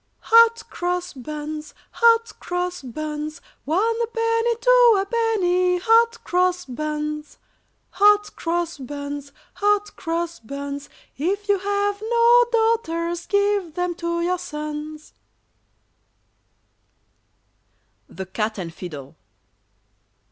]Hot 0.33 0.67
Cross 0.67 1.13
Buns! 1.13 1.75
Hot 1.91 2.33
Cross 2.39 2.81
Buns! 2.81 3.39
One 3.65 3.93
a 4.03 4.07
penny, 4.07 4.55
two 4.59 4.97
a 4.99 5.05
penny, 5.05 5.77
Hot 5.77 6.23
Cross 6.23 6.65
Buns. 6.65 7.37
Hot 7.91 8.35
Cross 8.35 8.79
Buns! 8.79 9.31
Hot 9.61 9.95
Cross 9.95 10.39
Buns! 10.39 10.89
If 11.19 11.47
you 11.47 11.59
have 11.59 12.01
no 12.01 12.45
daughters, 12.51 13.27
give 13.27 13.75
them 13.75 13.93
to 14.01 14.21
your 14.23 14.39
sons. 14.39 15.13
[Illustration: 18.09 18.15
THE 18.15 18.25
CAT 18.25 18.57
AND 18.57 18.73
FIDDLE. 18.73 19.15